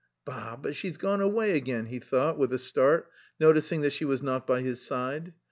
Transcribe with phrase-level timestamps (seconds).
[0.25, 4.23] "Bah, but she's gone away again," he thought, with a start, noticing that she was
[4.23, 5.33] not by his side.